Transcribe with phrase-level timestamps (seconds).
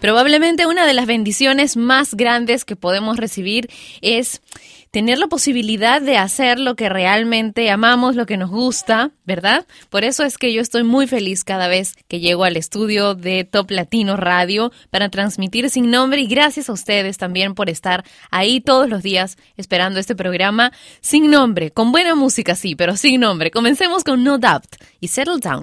[0.00, 3.68] Probablemente una de las bendiciones más grandes que podemos recibir
[4.00, 4.40] es
[4.90, 9.66] tener la posibilidad de hacer lo que realmente amamos, lo que nos gusta, ¿verdad?
[9.90, 13.44] Por eso es que yo estoy muy feliz cada vez que llego al estudio de
[13.44, 18.60] Top Latino Radio para transmitir sin nombre y gracias a ustedes también por estar ahí
[18.60, 23.50] todos los días esperando este programa sin nombre, con buena música sí, pero sin nombre.
[23.50, 25.62] Comencemos con No Doubt y Settle Down.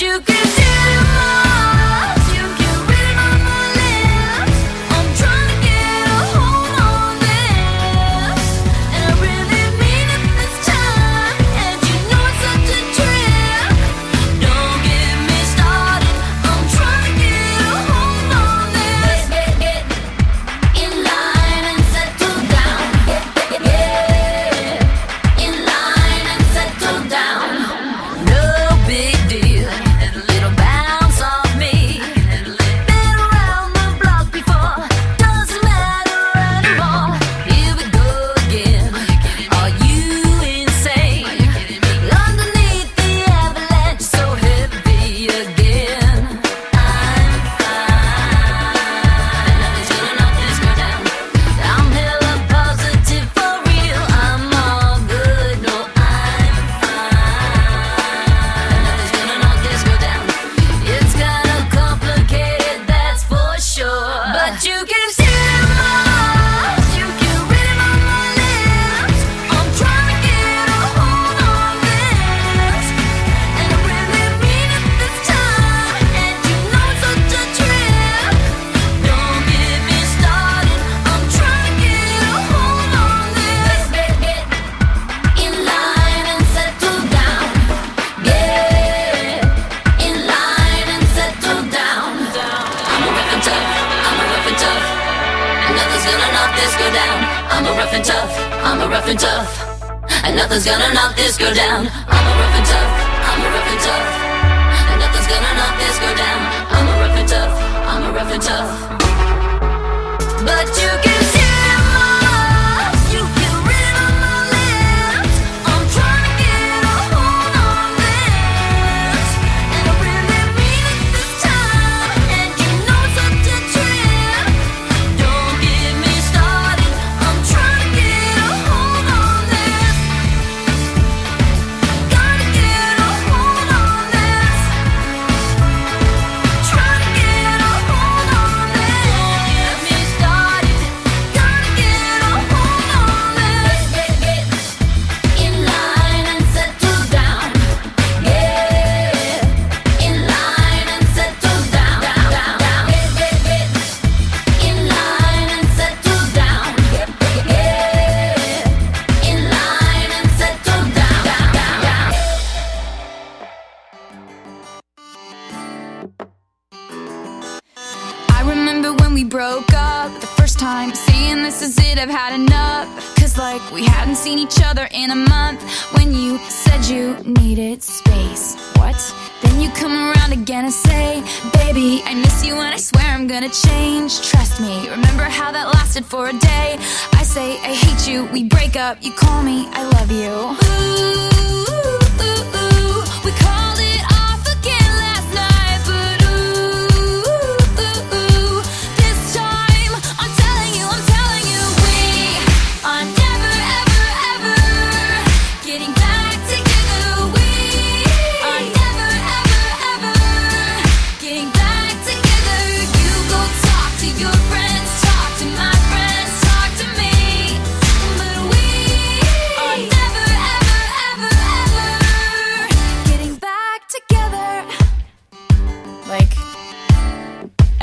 [0.00, 0.35] you can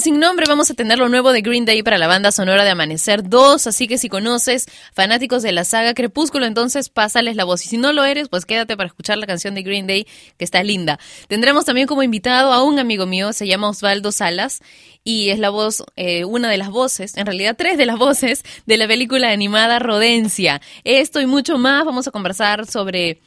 [0.00, 2.70] Sin Nombre vamos a tener lo nuevo de Green Day para la banda sonora de
[2.70, 7.64] Amanecer 2, así que si conoces fanáticos de la saga Crepúsculo, entonces pásales la voz.
[7.66, 10.06] Y si no lo eres, pues quédate para escuchar la canción de Green Day,
[10.38, 10.98] que está linda.
[11.28, 14.60] Tendremos también como invitado a un amigo mío, se llama Osvaldo Salas,
[15.04, 18.44] y es la voz, eh, una de las voces, en realidad tres de las voces,
[18.66, 20.62] de la película animada Rodencia.
[20.84, 23.20] Esto y mucho más, vamos a conversar sobre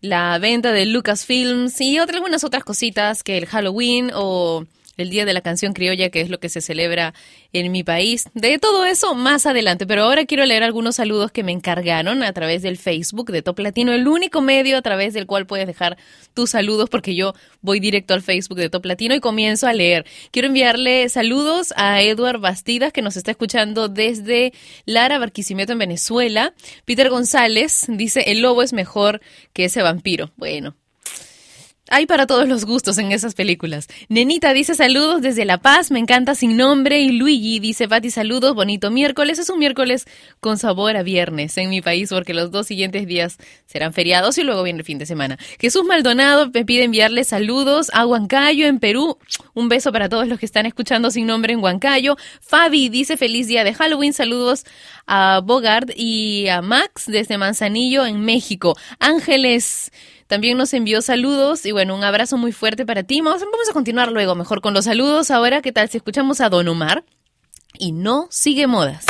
[0.00, 4.64] la venta de Lucasfilms y otras, algunas otras cositas que el Halloween o
[4.96, 7.14] el Día de la Canción Criolla, que es lo que se celebra
[7.52, 8.24] en mi país.
[8.34, 12.32] De todo eso más adelante, pero ahora quiero leer algunos saludos que me encargaron a
[12.32, 15.96] través del Facebook de Top Latino, el único medio a través del cual puedes dejar
[16.34, 20.06] tus saludos, porque yo voy directo al Facebook de Top Latino y comienzo a leer.
[20.30, 24.52] Quiero enviarle saludos a Edward Bastidas, que nos está escuchando desde
[24.84, 26.54] Lara, Barquisimeto, en Venezuela.
[26.84, 29.20] Peter González dice, el lobo es mejor
[29.52, 30.32] que ese vampiro.
[30.36, 30.76] Bueno,
[31.88, 33.86] hay para todos los gustos en esas películas.
[34.08, 37.00] Nenita dice saludos desde La Paz, me encanta sin nombre.
[37.00, 39.38] Y Luigi dice, Pati, saludos, bonito miércoles.
[39.38, 40.06] Es un miércoles
[40.40, 44.42] con sabor a viernes en mi país porque los dos siguientes días serán feriados y
[44.42, 45.38] luego viene el fin de semana.
[45.60, 49.18] Jesús Maldonado me pide enviarle saludos a Huancayo en Perú.
[49.54, 52.16] Un beso para todos los que están escuchando sin nombre en Huancayo.
[52.40, 54.12] Fabi dice feliz día de Halloween.
[54.12, 54.64] Saludos
[55.06, 58.76] a Bogart y a Max desde Manzanillo en México.
[58.98, 59.92] Ángeles
[60.26, 63.20] también nos envió saludos y bueno, un abrazo muy fuerte para ti.
[63.20, 65.30] Vamos, vamos a continuar luego mejor con los saludos.
[65.30, 67.04] Ahora, ¿qué tal si escuchamos a Don Omar?
[67.78, 69.06] Y no sigue modas.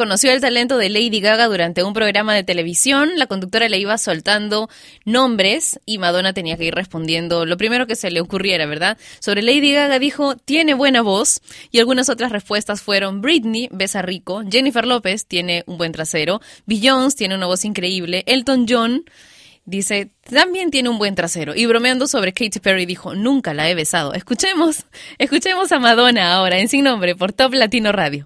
[0.00, 3.10] reconoció el talento de Lady Gaga durante un programa de televisión.
[3.16, 4.70] La conductora le iba soltando
[5.04, 8.96] nombres y Madonna tenía que ir respondiendo lo primero que se le ocurriera, ¿verdad?
[9.18, 11.42] Sobre Lady Gaga dijo, tiene buena voz.
[11.70, 17.18] Y algunas otras respuestas fueron, Britney besa rico, Jennifer López tiene un buen trasero, Beyoncé
[17.18, 19.04] tiene una voz increíble, Elton John
[19.66, 21.54] dice, también tiene un buen trasero.
[21.54, 24.14] Y bromeando sobre Katy Perry dijo, nunca la he besado.
[24.14, 24.86] Escuchemos,
[25.18, 28.24] escuchemos a Madonna ahora en Sin Nombre por Top Latino Radio.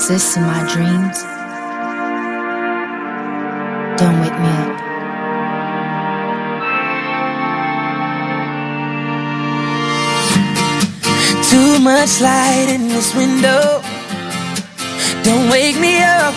[0.00, 1.18] exists in my dreams.
[4.00, 4.72] Don't wake me up.
[11.50, 13.82] Too much light in this window.
[15.22, 16.34] Don't wake me up.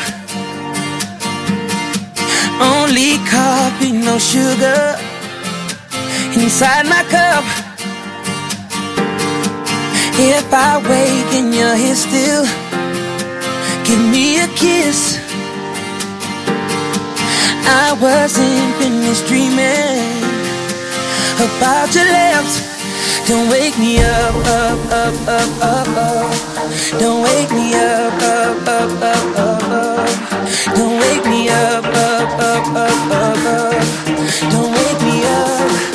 [2.60, 4.98] Only coffee, no sugar
[6.36, 7.46] inside my cup.
[10.20, 12.63] If I wake and you're here still.
[13.86, 15.20] Give me a kiss.
[17.66, 20.24] I wasn't finished dreaming
[21.40, 22.74] about your lips.
[23.28, 26.32] Don't wake me up, up, up, up, up, up.
[27.00, 30.10] Don't wake me up, up, up, up, up, up.
[30.76, 33.84] Don't wake me up, up, up, up, up, up.
[34.52, 35.93] Don't wake me up.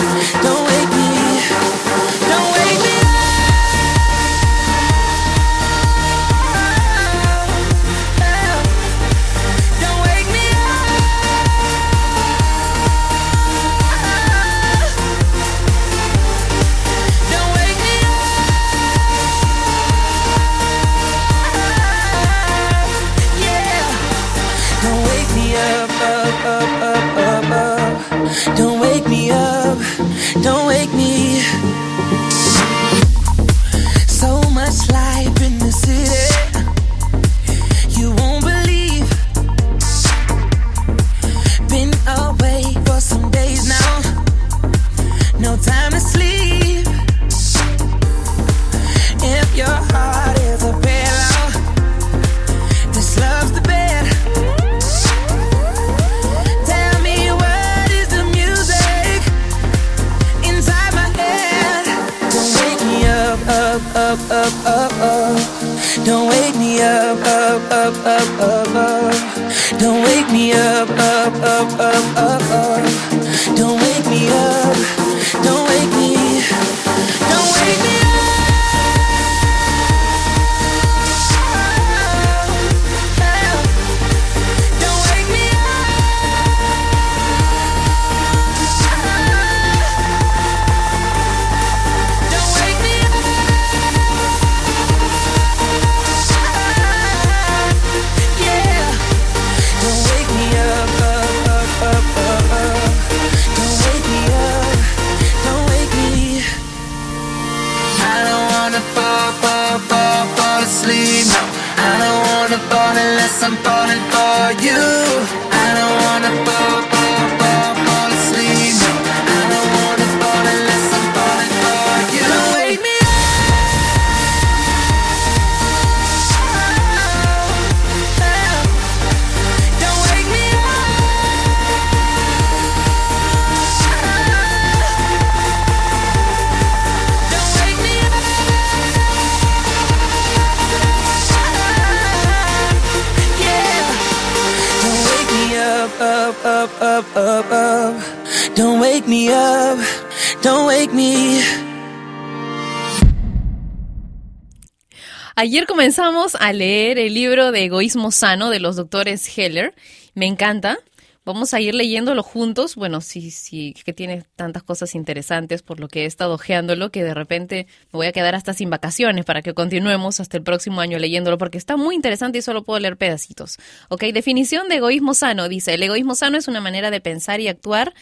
[155.79, 159.77] Comenzamos a leer el libro de Egoísmo Sano de los doctores Heller.
[160.13, 160.77] Me encanta.
[161.25, 162.75] Vamos a ir leyéndolo juntos.
[162.75, 167.05] Bueno, sí, sí, que tiene tantas cosas interesantes por lo que he estado ojeándolo que
[167.05, 170.81] de repente me voy a quedar hasta sin vacaciones para que continuemos hasta el próximo
[170.81, 173.59] año leyéndolo porque está muy interesante y solo puedo leer pedacitos.
[173.89, 175.49] Ok, definición de egoísmo sano.
[175.49, 177.95] Dice, el egoísmo sano es una manera de pensar y actuar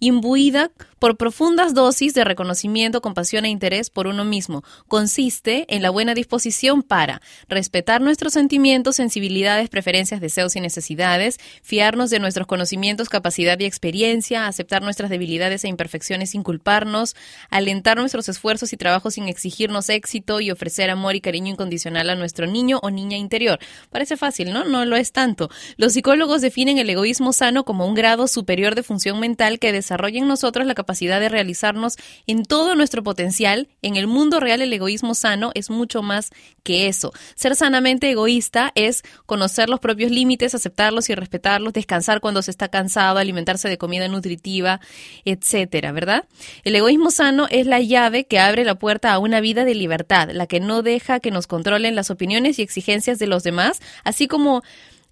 [0.00, 4.64] imbuida por profundas dosis de reconocimiento, compasión e interés por uno mismo.
[4.88, 12.10] Consiste en la buena disposición para respetar nuestros sentimientos, sensibilidades, preferencias, deseos y necesidades, fiarnos
[12.10, 17.14] de nuestros conocimientos, capacidad y experiencia, aceptar nuestras debilidades e imperfecciones sin culparnos,
[17.50, 22.16] alentar nuestros esfuerzos y trabajos sin exigirnos éxito y ofrecer amor y cariño incondicional a
[22.16, 23.58] nuestro niño o niña interior.
[23.90, 24.64] Parece fácil, ¿no?
[24.64, 25.48] No lo es tanto.
[25.76, 29.87] Los psicólogos definen el egoísmo sano como un grado superior de función mental que desarrolla
[29.90, 31.96] en nosotros la capacidad de realizarnos
[32.26, 33.68] en todo nuestro potencial.
[33.82, 36.30] En el mundo real el egoísmo sano es mucho más
[36.62, 37.12] que eso.
[37.34, 42.68] Ser sanamente egoísta es conocer los propios límites, aceptarlos y respetarlos, descansar cuando se está
[42.68, 44.80] cansado, alimentarse de comida nutritiva,
[45.24, 46.24] etcétera, ¿verdad?
[46.64, 50.30] El egoísmo sano es la llave que abre la puerta a una vida de libertad,
[50.32, 54.28] la que no deja que nos controlen las opiniones y exigencias de los demás, así
[54.28, 54.62] como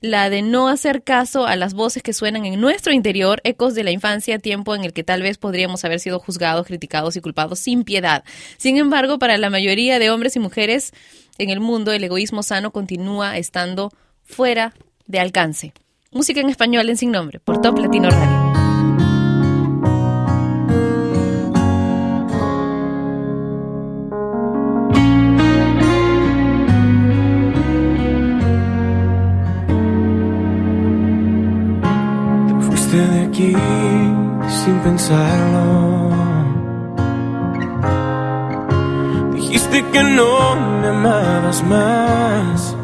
[0.00, 3.84] la de no hacer caso a las voces que suenan en nuestro interior, ecos de
[3.84, 7.58] la infancia, tiempo en el que tal vez podríamos haber sido juzgados, criticados y culpados
[7.58, 8.24] sin piedad.
[8.56, 10.92] Sin embargo, para la mayoría de hombres y mujeres
[11.38, 13.90] en el mundo, el egoísmo sano continúa estando
[14.22, 14.74] fuera
[15.06, 15.72] de alcance.
[16.10, 18.65] Música en español en sin nombre, por Top Latino Radio.
[32.96, 33.52] Fuiste de aquí
[34.48, 36.10] sin pensarlo.
[39.34, 42.76] Dijiste que no me amabas más.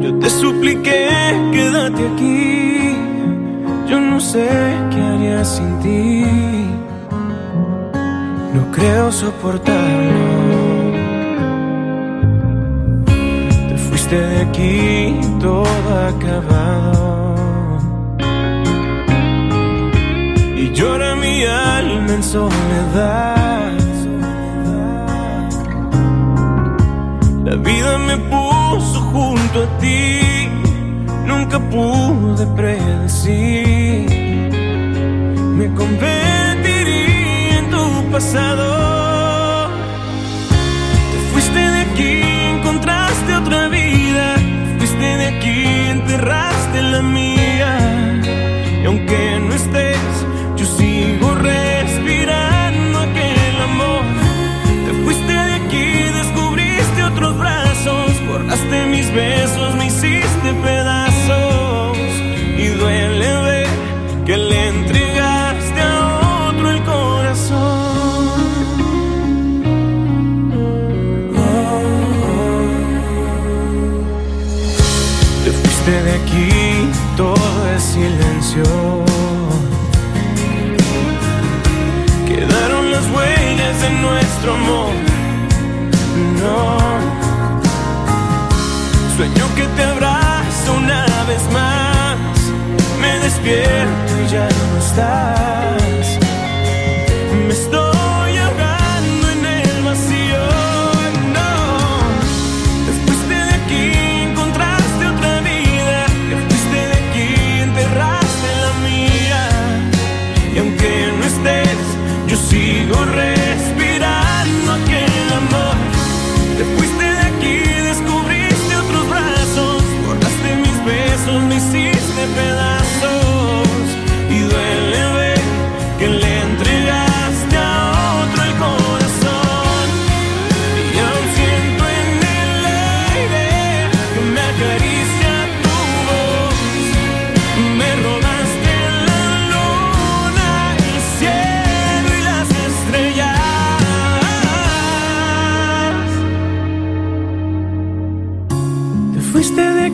[0.00, 1.08] Yo te supliqué,
[1.52, 2.96] quédate aquí.
[3.88, 4.48] Yo no sé
[4.90, 6.24] qué haría sin ti.
[8.54, 10.47] No creo soportarlo.
[14.10, 15.64] De aquí todo
[16.08, 17.34] acabado.
[20.56, 23.72] Y llora mi alma en soledad.
[27.44, 30.20] La vida me puso junto a ti.
[31.26, 32.77] Nunca pude predecir.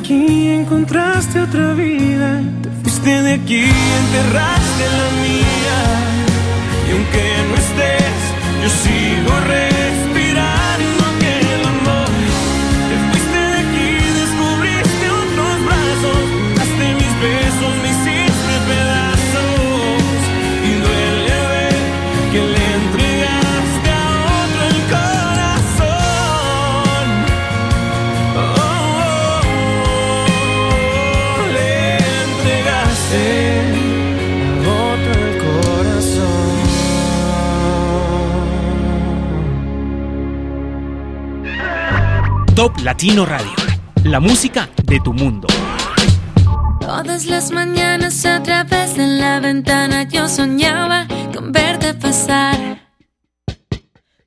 [0.04, 2.42] aquí encontraste otra vida.
[2.62, 5.78] Te fuiste de aquí enterraste la mía.
[6.86, 8.20] Y aunque no estés,
[8.62, 9.84] yo sigo re
[42.54, 43.50] Top Latino Radio,
[44.04, 45.48] la música de tu mundo.
[46.80, 52.56] Todas las mañanas a través de la ventana yo soñaba con verte pasar.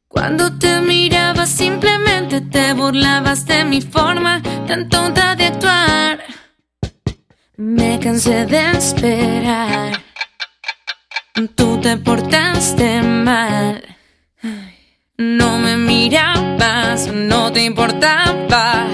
[0.10, 6.20] Cuando te mirabas simplemente te burlabas de mi forma tan tonta de actuar.
[7.56, 10.04] Me cansé de esperar.
[11.56, 13.97] Tú te portaste mal.
[15.20, 18.86] No me mirabas, no te importaba,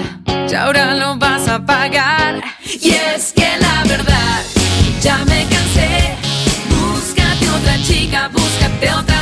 [0.50, 2.42] y ahora lo vas a pagar.
[2.64, 4.42] Y es que la verdad,
[5.02, 6.16] ya me cansé.
[6.70, 9.13] Búscate otra chica, búscate otra.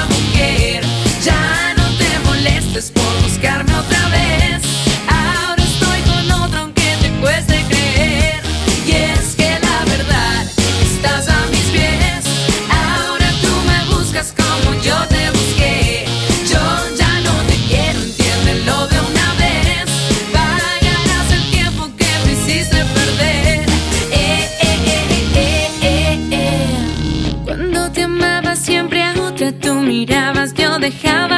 [29.42, 31.31] que tú mirabas yo dejaba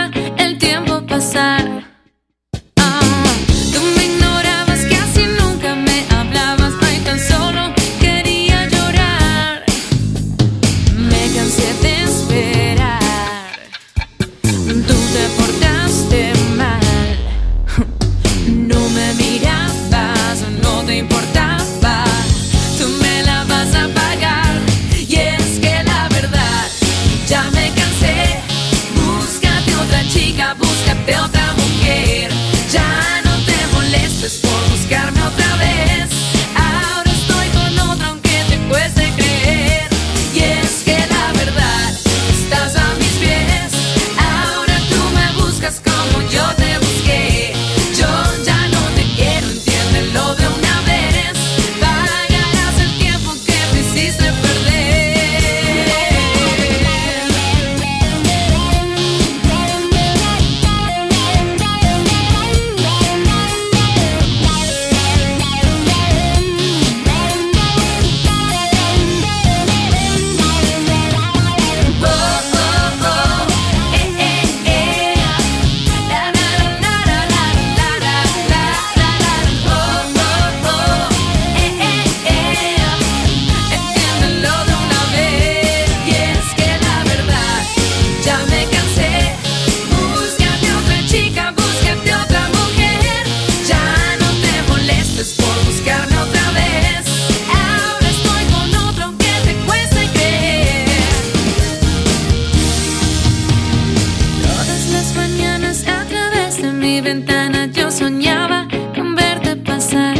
[107.94, 110.16] soñaba con verte pasar.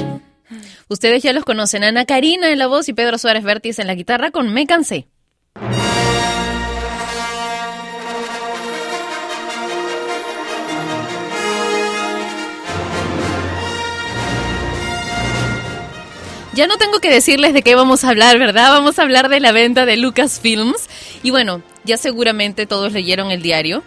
[0.89, 3.97] Ustedes ya los conocen, Ana Karina en la voz y Pedro Suárez Vértiz en la
[3.97, 5.09] guitarra con Me Cansé.
[16.55, 18.71] Ya no tengo que decirles de qué vamos a hablar, ¿verdad?
[18.71, 20.89] Vamos a hablar de la venta de Lucasfilms.
[21.25, 23.83] Y bueno, ya seguramente todos leyeron el diario,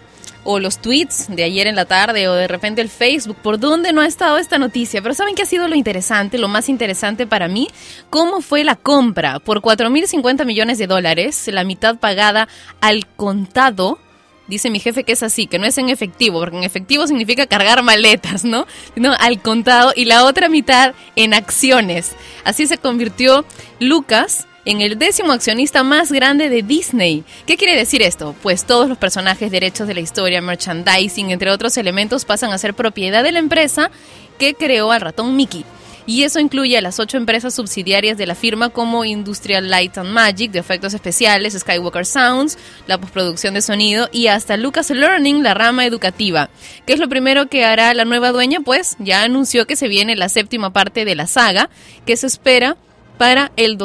[0.50, 3.92] o los tweets de ayer en la tarde o de repente el Facebook, por dónde
[3.92, 5.02] no ha estado esta noticia.
[5.02, 7.68] Pero ¿saben qué ha sido lo interesante, lo más interesante para mí?
[8.08, 9.40] ¿Cómo fue la compra?
[9.40, 12.48] Por 4.050 millones de dólares, la mitad pagada
[12.80, 13.98] al contado.
[14.46, 17.46] Dice mi jefe que es así, que no es en efectivo, porque en efectivo significa
[17.46, 18.66] cargar maletas, ¿no?
[18.96, 22.12] No, al contado y la otra mitad en acciones.
[22.44, 23.44] Así se convirtió
[23.80, 27.24] Lucas en el décimo accionista más grande de Disney.
[27.46, 28.36] ¿Qué quiere decir esto?
[28.42, 32.74] Pues todos los personajes, derechos de la historia, merchandising, entre otros elementos, pasan a ser
[32.74, 33.90] propiedad de la empresa
[34.38, 35.64] que creó al ratón Mickey.
[36.04, 40.10] Y eso incluye a las ocho empresas subsidiarias de la firma como Industrial Light and
[40.10, 45.54] Magic de efectos especiales, Skywalker Sounds, la postproducción de sonido y hasta Lucas Learning, la
[45.54, 46.50] rama educativa.
[46.84, 48.60] ¿Qué es lo primero que hará la nueva dueña?
[48.60, 51.70] Pues ya anunció que se viene la séptima parte de la saga,
[52.04, 52.76] que se espera
[53.16, 53.78] para el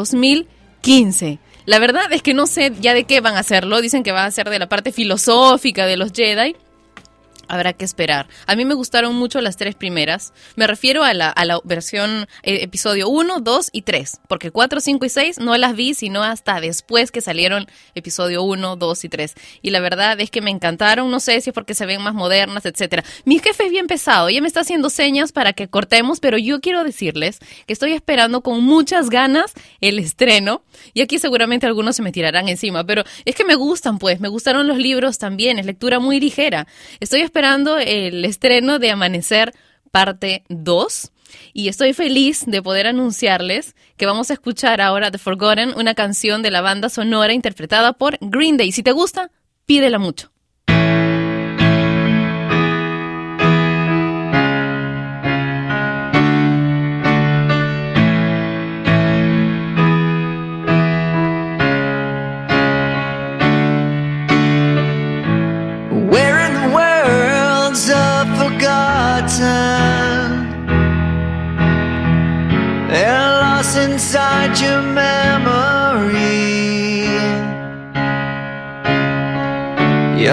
[0.83, 1.39] 2015.
[1.65, 3.81] La verdad es que no sé ya de qué van a hacerlo.
[3.81, 6.55] Dicen que va a ser de la parte filosófica de los Jedi.
[7.53, 8.27] Habrá que esperar.
[8.47, 10.33] A mí me gustaron mucho las tres primeras.
[10.55, 14.21] Me refiero a la, a la versión eh, episodio 1, 2 y 3.
[14.27, 18.75] Porque 4, 5 y 6 no las vi, sino hasta después que salieron episodio 1,
[18.75, 19.35] 2 y 3.
[19.61, 21.11] Y la verdad es que me encantaron.
[21.11, 23.03] No sé si es porque se ven más modernas, etcétera.
[23.23, 24.29] Mi jefe es bien pesado.
[24.29, 27.37] Ella me está haciendo señas para que cortemos, pero yo quiero decirles
[27.67, 30.63] que estoy esperando con muchas ganas el estreno.
[30.95, 32.83] Y aquí seguramente algunos se me tirarán encima.
[32.83, 34.19] Pero es que me gustan, pues.
[34.19, 35.59] Me gustaron los libros también.
[35.59, 36.65] Es lectura muy ligera.
[36.99, 37.42] Estoy esperando
[37.79, 39.53] el estreno de Amanecer
[39.91, 41.11] parte 2
[41.53, 46.41] y estoy feliz de poder anunciarles que vamos a escuchar ahora The Forgotten, una canción
[46.41, 48.71] de la banda sonora interpretada por Green Day.
[48.71, 49.31] Si te gusta,
[49.65, 50.32] pídela mucho.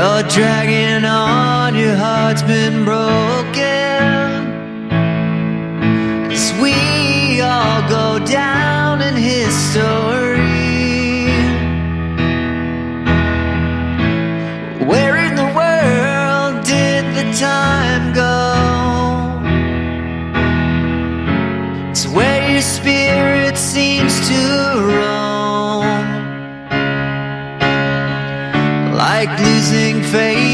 [0.00, 4.48] You're dragging on, your heart's been broken.
[6.32, 10.46] As we all go down in history.
[14.88, 18.56] Where in the world did the time go?
[21.90, 24.79] It's where your spirit seems to
[29.20, 30.49] Like losing faith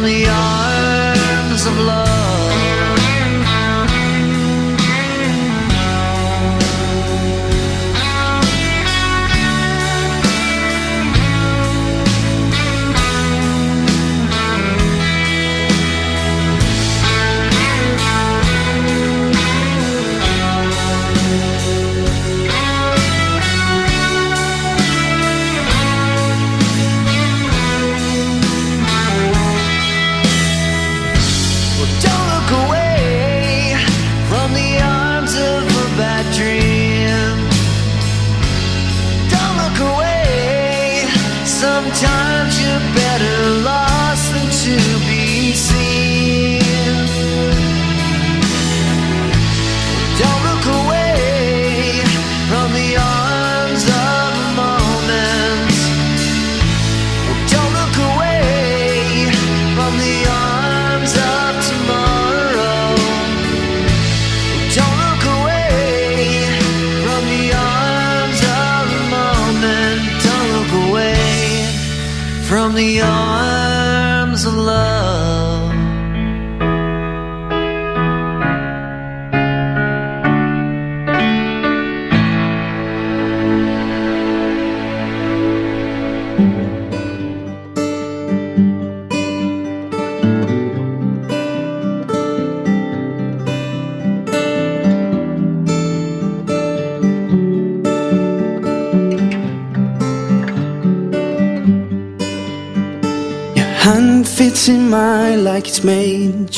[0.00, 0.39] on the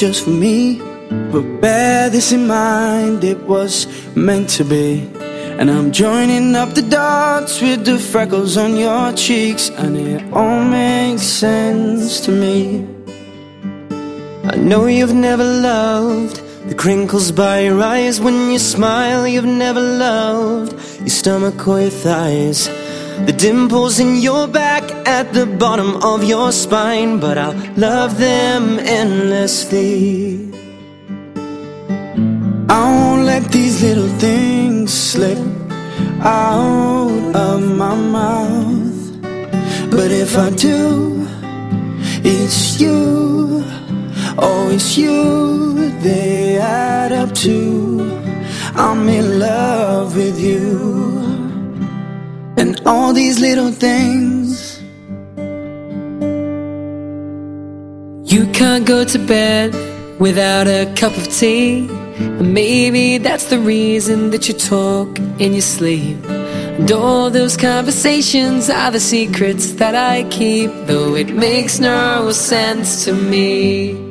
[0.03, 0.81] just for me.
[1.31, 3.87] But bear this in mind, it was
[4.17, 5.09] meant to be.
[5.61, 10.65] And I'm joining up the dots with the freckles on your cheeks, and it all
[10.65, 12.85] makes sense to me.
[14.53, 19.25] I know you've never loved the crinkles by your eyes when you smile.
[19.29, 22.67] You've never loved your stomach or your thighs.
[23.27, 28.79] The dimples in your back at the bottom of your spine, but I'll love them
[28.79, 30.53] endlessly.
[32.69, 35.39] I won't let these little things slip
[36.21, 39.21] out of my mouth.
[39.91, 41.27] But if I do,
[42.25, 43.65] it's you.
[44.39, 48.01] Oh, it's you they add up to.
[48.75, 51.23] I'm in love with you.
[52.57, 54.32] And all these little things.
[58.33, 59.75] You can't go to bed
[60.19, 61.87] without a cup of tea.
[62.17, 66.17] And maybe that's the reason that you talk in your sleep.
[66.25, 73.05] And all those conversations are the secrets that I keep, though it makes no sense
[73.05, 74.02] to me.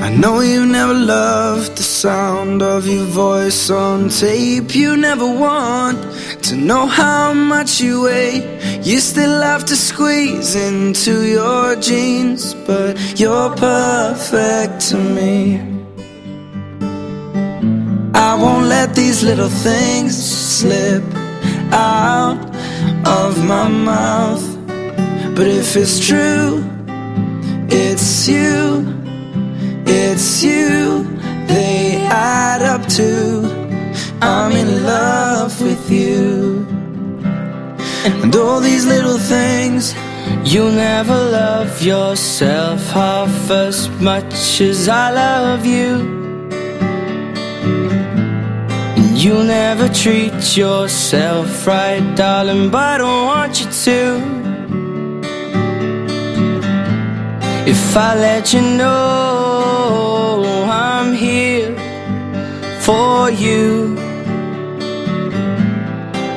[0.00, 4.74] I know you never loved the sound of your voice on tape.
[4.74, 5.98] You never want
[6.44, 8.80] to know how much you weigh.
[8.82, 15.60] You still have to squeeze into your jeans, but you're perfect to me.
[18.14, 21.02] I won't let these little things slip
[21.72, 22.38] out
[23.04, 24.44] of my mouth.
[25.34, 26.64] But if it's true,
[27.68, 28.97] it's you.
[29.90, 31.04] It's you,
[31.46, 33.58] they add up to.
[34.20, 36.66] I'm in love with you.
[38.04, 39.94] And all these little things.
[40.44, 46.18] You'll never love yourself half as much as I love you.
[49.14, 54.38] You'll never treat yourself right, darling, but I don't want you to.
[57.66, 59.27] If I let you know
[63.30, 63.94] you,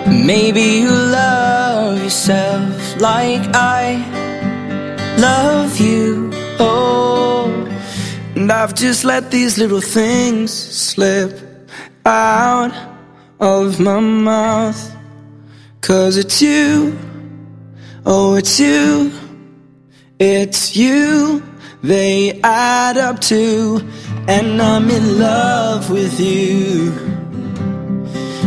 [0.07, 3.97] maybe you love yourself like I
[5.17, 6.29] love you.
[6.59, 7.51] Oh,
[8.35, 11.39] and I've just let these little things slip
[12.05, 12.73] out
[13.39, 14.95] of my mouth.
[15.81, 16.97] Cause it's you,
[18.05, 19.11] oh, it's you,
[20.19, 21.43] it's you,
[21.81, 23.81] they add up to,
[24.27, 26.91] and I'm in love with you.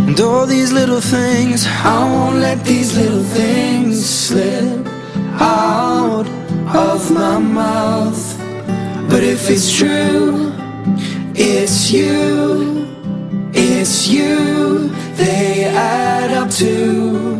[0.07, 4.87] And all these little things, I won't let these little things slip
[5.41, 6.27] out
[6.75, 8.39] of my mouth.
[9.09, 10.53] But if it's true,
[11.35, 12.87] it's you,
[13.53, 17.35] it's you, they add up to.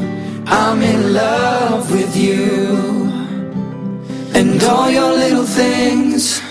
[0.47, 3.04] I'm in love with you.
[4.37, 6.43] All things.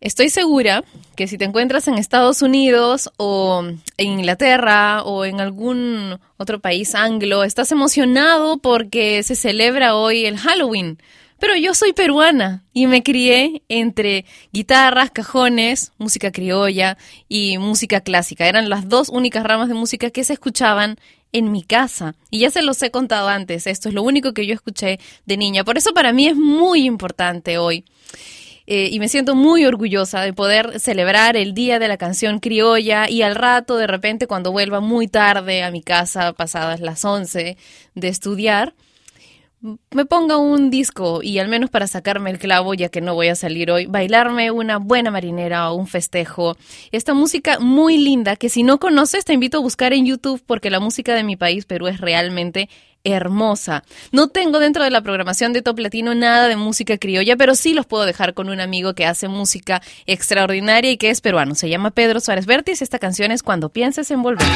[0.00, 0.84] Estoy segura
[1.16, 3.64] que si te encuentras en Estados Unidos o
[3.96, 10.38] en Inglaterra o en algún otro país anglo, estás emocionado porque se celebra hoy el
[10.38, 10.98] Halloween.
[11.40, 16.96] Pero yo soy peruana y me crié entre guitarras, cajones, música criolla
[17.28, 18.46] y música clásica.
[18.46, 20.96] Eran las dos únicas ramas de música que se escuchaban
[21.34, 22.14] en mi casa.
[22.30, 25.36] Y ya se los he contado antes, esto es lo único que yo escuché de
[25.36, 25.64] niña.
[25.64, 27.84] Por eso para mí es muy importante hoy.
[28.66, 33.10] Eh, y me siento muy orgullosa de poder celebrar el Día de la Canción Criolla
[33.10, 37.58] y al rato, de repente, cuando vuelva muy tarde a mi casa, pasadas las 11
[37.94, 38.72] de estudiar,
[39.90, 43.28] me ponga un disco y al menos para sacarme el clavo, ya que no voy
[43.28, 46.56] a salir hoy, bailarme una buena marinera o un festejo.
[46.92, 50.70] Esta música muy linda que si no conoces te invito a buscar en YouTube porque
[50.70, 52.68] la música de mi país, Perú, es realmente
[53.04, 53.84] hermosa.
[54.12, 57.74] No tengo dentro de la programación de Top Latino nada de música criolla, pero sí
[57.74, 61.54] los puedo dejar con un amigo que hace música extraordinaria y que es peruano.
[61.54, 62.82] Se llama Pedro Suárez Vértiz.
[62.82, 64.48] Esta canción es Cuando pienses en volver.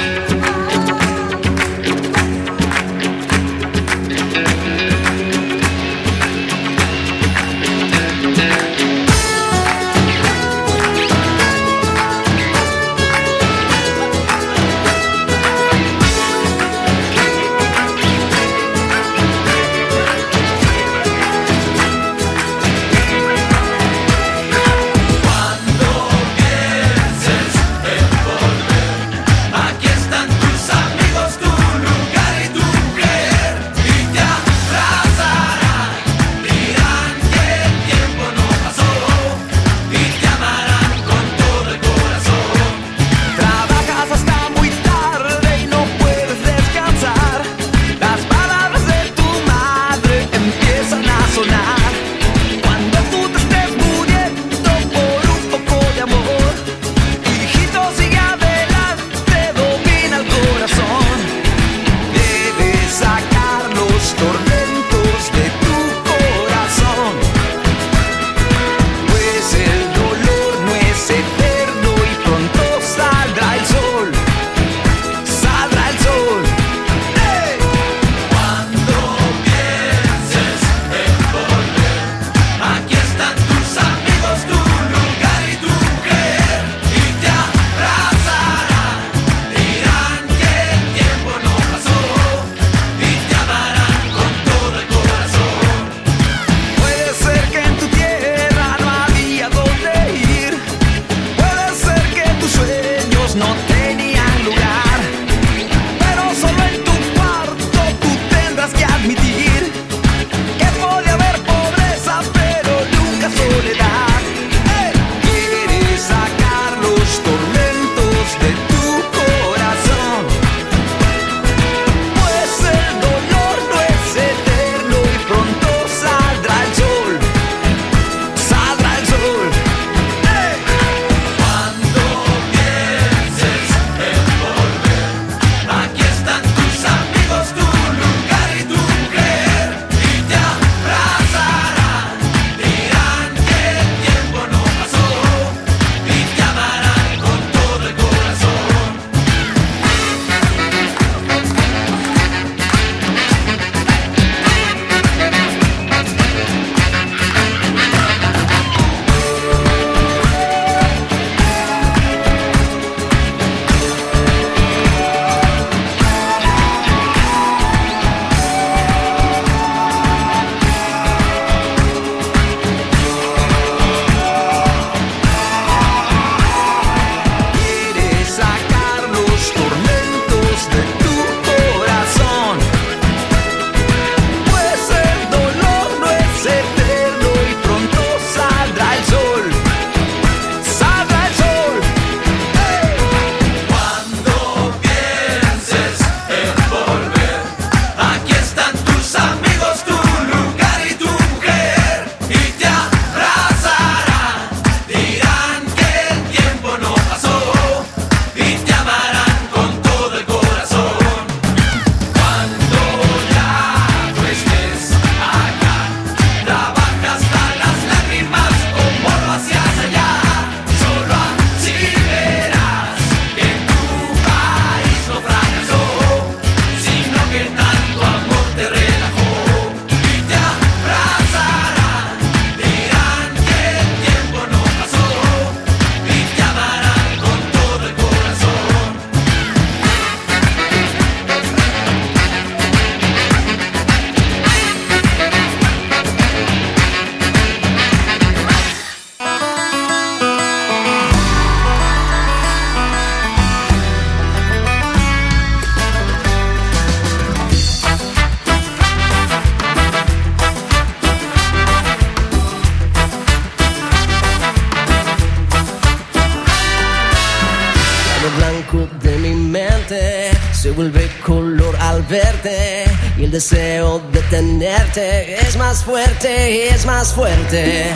[276.98, 277.87] Más fuerte.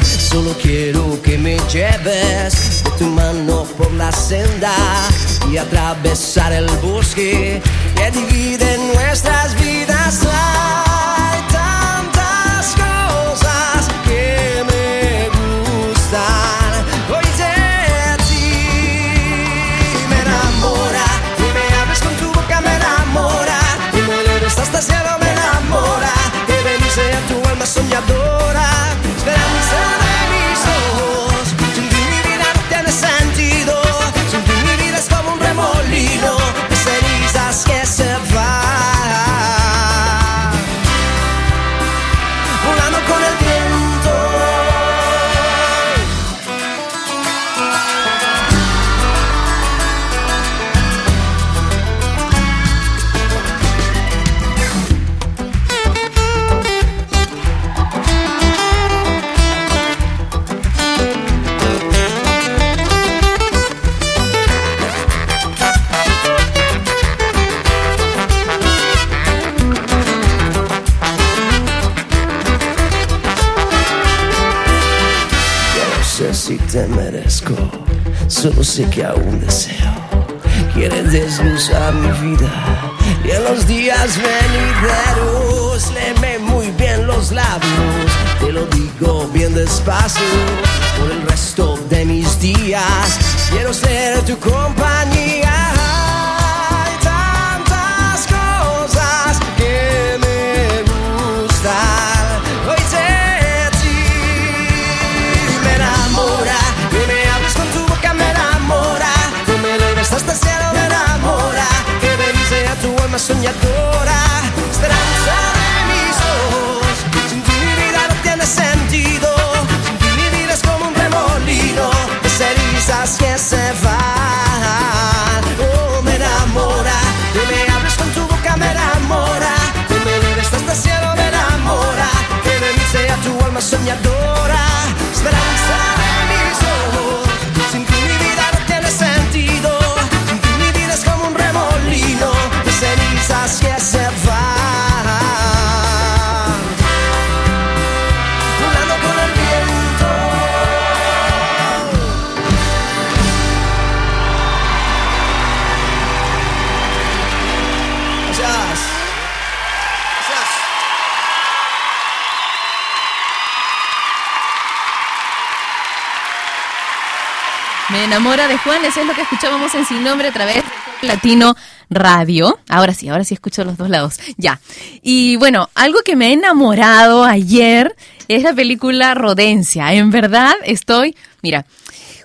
[168.03, 171.55] Me enamora de Juanes, es lo que escuchábamos en Sin Nombre a través de Latino
[171.89, 172.59] Radio.
[172.69, 174.19] Ahora sí, ahora sí escucho los dos lados.
[174.37, 174.59] Ya.
[175.03, 177.95] Y bueno, algo que me ha enamorado ayer
[178.27, 179.93] es la película Rodencia.
[179.93, 181.65] En verdad estoy, mira,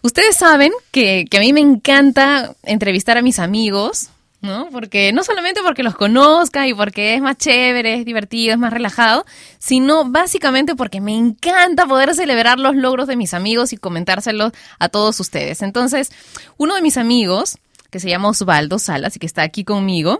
[0.01, 4.09] ustedes saben que, que a mí me encanta entrevistar a mis amigos,
[4.41, 4.69] ¿no?
[4.71, 8.71] Porque no solamente porque los conozca y porque es más chévere, es divertido, es más
[8.71, 9.25] relajado,
[9.57, 14.89] sino básicamente porque me encanta poder celebrar los logros de mis amigos y comentárselos a
[14.89, 15.61] todos ustedes.
[15.61, 16.11] Entonces,
[16.57, 17.57] uno de mis amigos,
[17.89, 20.19] que se llama Osvaldo Salas y que está aquí conmigo,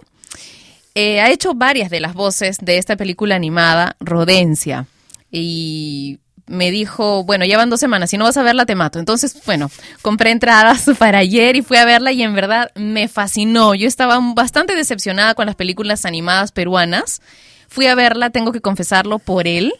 [0.94, 4.86] eh, ha hecho varias de las voces de esta película animada, Rodencia.
[5.30, 6.18] Y
[6.48, 8.98] me dijo, bueno, ya van dos semanas, si no vas a verla te mato.
[8.98, 9.70] Entonces, bueno,
[10.02, 13.74] compré entradas para ayer y fui a verla y en verdad me fascinó.
[13.74, 17.20] Yo estaba bastante decepcionada con las películas animadas peruanas.
[17.68, 19.74] Fui a verla, tengo que confesarlo, por él,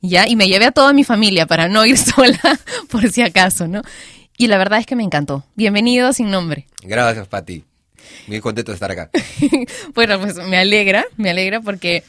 [0.00, 0.28] ¿ya?
[0.28, 2.60] Y me llevé a toda mi familia para no ir sola,
[2.90, 3.82] por si acaso, ¿no?
[4.36, 5.44] Y la verdad es que me encantó.
[5.54, 6.66] Bienvenido Sin Nombre.
[6.82, 7.64] Gracias, Pati.
[8.26, 9.10] Muy contento de estar acá.
[9.94, 12.02] bueno, pues me alegra, me alegra porque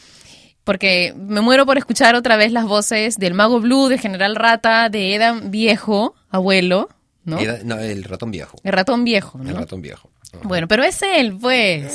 [0.63, 4.89] porque me muero por escuchar otra vez las voces del Mago Blue, de General Rata,
[4.89, 6.89] de Edan Viejo, abuelo,
[7.25, 7.37] ¿no?
[7.63, 8.57] No, el ratón viejo.
[8.63, 9.49] El ratón viejo, ¿no?
[9.49, 10.09] El ratón viejo.
[10.41, 11.93] Bueno, pero es él, pues.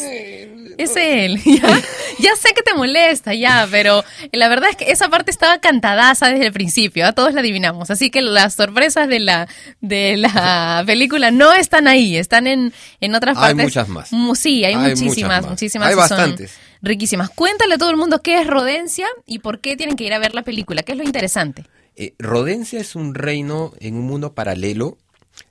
[0.79, 1.41] Es él.
[1.45, 1.81] Ya,
[2.21, 6.29] ya sé que te molesta, ya, pero la verdad es que esa parte estaba cantadaza
[6.29, 7.91] desde el principio, a todos la adivinamos.
[7.91, 9.49] Así que las sorpresas de la,
[9.81, 13.65] de la película no están ahí, están en, en otras Hay partes.
[13.65, 14.11] muchas más.
[14.39, 15.51] Sí, hay, Hay muchísimas, muchas más.
[15.51, 15.89] muchísimas.
[15.89, 16.59] Hay son bastantes.
[16.83, 17.31] Riquísimas.
[17.31, 20.19] Cuéntale a todo el mundo qué es Rodencia y por qué tienen que ir a
[20.19, 21.65] ver la película, qué es lo interesante.
[21.97, 24.99] Eh, Rodencia es un reino en un mundo paralelo.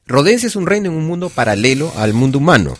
[0.06, 2.78] Rodencia es un reino en un mundo paralelo al mundo humano.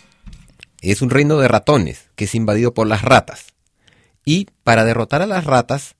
[0.82, 3.48] Es un reino de ratones que es invadido por las ratas.
[4.24, 5.96] Y para derrotar a las ratas,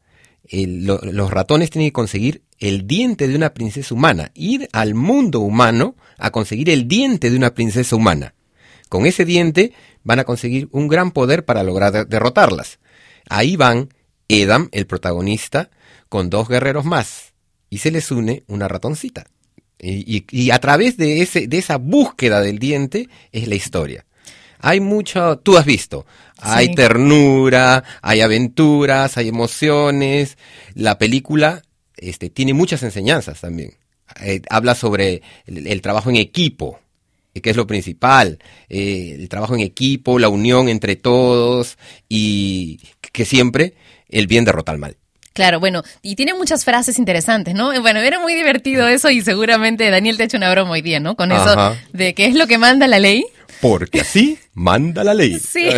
[0.50, 4.32] los ratones tienen que conseguir el diente de una princesa humana.
[4.34, 8.34] Ir al mundo humano a conseguir el diente de una princesa humana.
[8.90, 9.74] Con ese diente
[10.08, 12.80] van a conseguir un gran poder para lograr de- derrotarlas.
[13.30, 13.90] Ahí van
[14.30, 15.70] Edam, el protagonista,
[16.10, 17.34] con dos guerreros más.
[17.70, 19.26] Y se les une una ratoncita.
[19.80, 24.06] Y, y- y a través de, ese, de esa búsqueda del diente es la historia.
[24.60, 26.06] Hay mucho, tú has visto,
[26.40, 26.76] hay Sí.
[26.76, 30.38] ternura, hay aventuras, hay emociones.
[30.74, 31.62] La película
[31.98, 33.76] este, tiene muchas enseñanzas también.
[34.22, 36.80] Eh, habla sobre el, el trabajo en equipo,
[37.42, 41.78] que es lo principal, eh, el trabajo en equipo, la unión entre todos
[42.10, 42.80] y
[43.12, 43.74] que siempre
[44.10, 44.98] el bien derrota al mal.
[45.34, 47.72] Claro, bueno, y tiene muchas frases interesantes, ¿no?
[47.72, 50.82] Eh, Bueno, era muy divertido eso y seguramente Daniel te ha hecho una broma hoy
[50.82, 51.16] día, ¿no?
[51.16, 51.76] Con eso Ajá.
[51.94, 53.24] de qué es lo que manda la ley.
[53.62, 55.40] Porque así manda la ley.
[55.40, 55.70] Sí.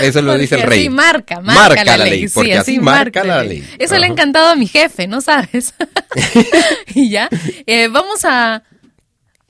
[0.00, 0.80] Eso lo dice el rey.
[0.80, 2.28] así marca, marca, la, ley.
[2.28, 3.62] Sí, así marca la ley.
[3.78, 5.74] Eso le ha encantado a mi jefe, ¿no sabes?
[6.94, 7.28] y ya,
[7.66, 8.62] eh, vamos a...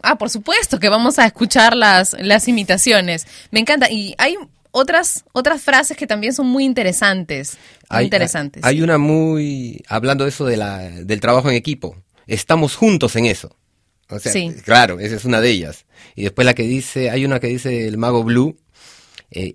[0.02, 3.26] Ah, por supuesto que vamos a escuchar las, las imitaciones.
[3.50, 3.90] Me encanta.
[3.90, 4.36] Y hay
[4.70, 7.56] otras, otras frases que también son muy interesantes.
[7.88, 8.62] Hay- interesantes.
[8.64, 11.96] Hay una muy, hablando de eso de la, del trabajo en equipo.
[12.26, 13.56] Estamos juntos en eso.
[14.08, 14.52] O sea, Sí.
[14.64, 15.86] claro, esa es una de ellas.
[16.16, 18.56] Y después la que dice, hay una que dice el mago Blue,
[19.30, 19.54] eh,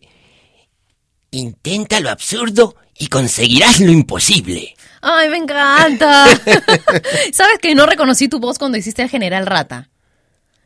[1.31, 4.73] Intenta lo absurdo y conseguirás lo imposible.
[5.01, 6.25] Ay, me encanta.
[7.33, 9.89] ¿Sabes que no reconocí tu voz cuando hiciste al general Rata?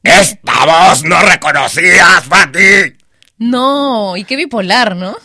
[0.03, 2.95] ¡Esta voz no reconocías, Pati!
[3.37, 5.15] No, y qué bipolar, ¿no?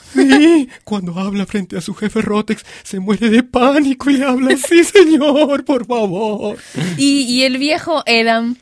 [0.84, 4.84] Cuando habla frente a su jefe Rotex, se muere de pánico y le habla así,
[4.84, 6.56] señor, por favor.
[6.96, 8.56] Y, y el viejo Edam.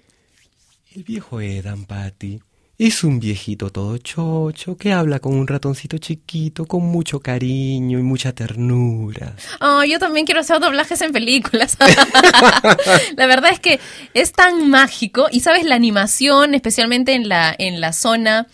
[0.95, 2.41] El viejo Edan, Patty,
[2.87, 8.03] es un viejito todo chocho que habla con un ratoncito chiquito con mucho cariño y
[8.03, 9.37] mucha ternura.
[9.61, 11.78] Oh, yo también quiero hacer doblajes en películas.
[13.16, 13.78] la verdad es que
[14.14, 18.49] es tan mágico y sabes la animación, especialmente en la en la zona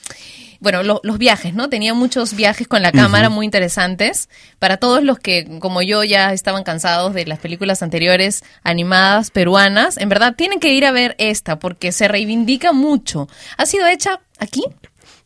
[0.60, 1.68] bueno, lo- los viajes, ¿no?
[1.68, 4.28] Tenía muchos viajes con la cámara muy interesantes.
[4.58, 9.96] Para todos los que, como yo, ya estaban cansados de las películas anteriores animadas peruanas,
[9.98, 13.28] en verdad tienen que ir a ver esta porque se reivindica mucho.
[13.56, 14.62] ¿Ha sido hecha aquí?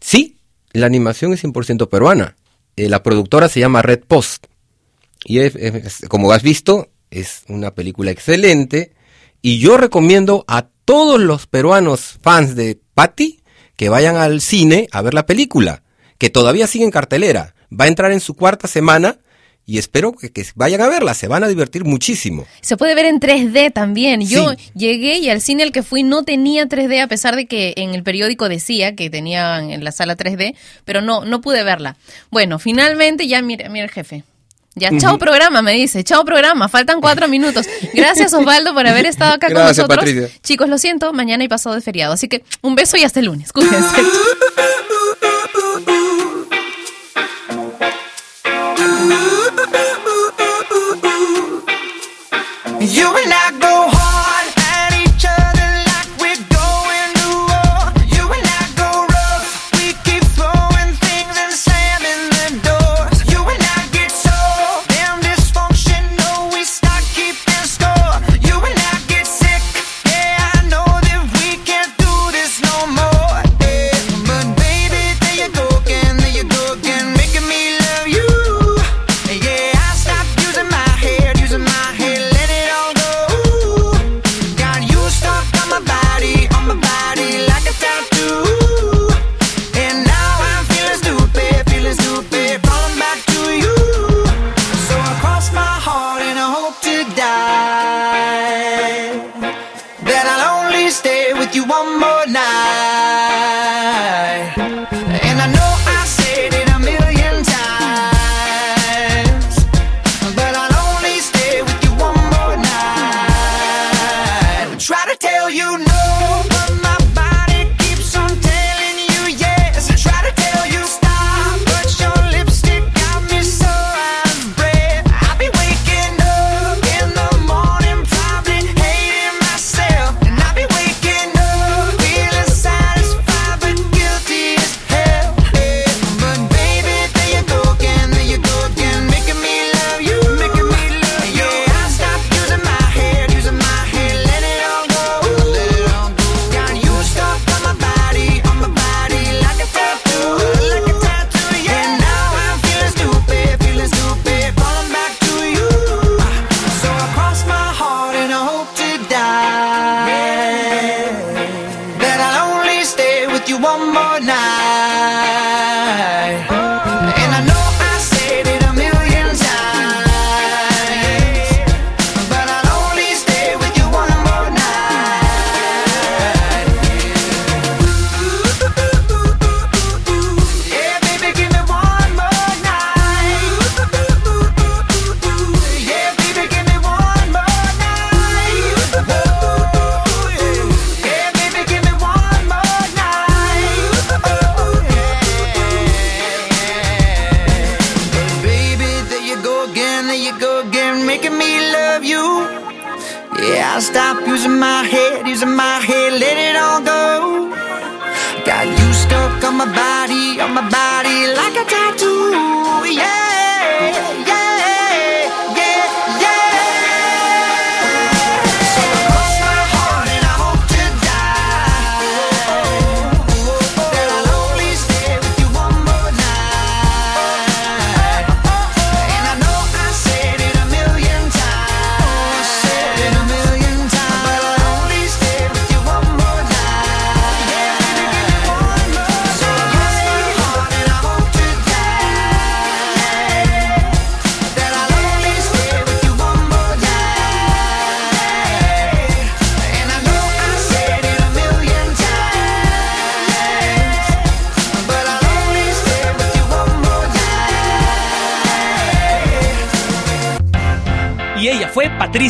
[0.00, 0.36] Sí,
[0.72, 2.36] la animación es 100% peruana.
[2.76, 4.46] Eh, la productora se llama Red Post.
[5.24, 8.92] Y es- es- como has visto, es una película excelente.
[9.40, 13.40] Y yo recomiendo a todos los peruanos fans de Patty
[13.82, 15.82] que vayan al cine a ver la película,
[16.16, 17.56] que todavía sigue en cartelera.
[17.68, 19.18] Va a entrar en su cuarta semana
[19.66, 22.46] y espero que, que vayan a verla, se van a divertir muchísimo.
[22.60, 24.20] Se puede ver en 3D también.
[24.20, 27.74] Yo llegué y al cine al que fui no tenía 3D, a pesar de que
[27.76, 30.54] en el periódico decía que tenían en la sala 3D,
[30.84, 31.96] pero no, no pude verla.
[32.30, 34.22] Bueno, finalmente ya mira, mira el jefe.
[34.74, 36.02] Ya, chao programa, me dice.
[36.02, 37.66] Chao programa, faltan cuatro minutos.
[37.92, 40.04] Gracias Osvaldo por haber estado acá con nosotros.
[40.42, 42.14] Chicos, lo siento, mañana y pasado de feriado.
[42.14, 43.52] Así que un beso y hasta el lunes.
[43.52, 44.02] Cuídense.